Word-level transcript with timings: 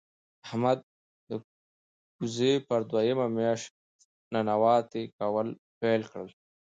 احمد 0.45 0.79
د 1.29 1.31
کوزې 2.15 2.53
پر 2.67 2.79
دویمه 2.89 3.27
مياشت 3.37 3.71
ننواته 4.33 5.01
کول 5.17 5.47
پیل 5.79 6.01
کړل. 6.11 6.29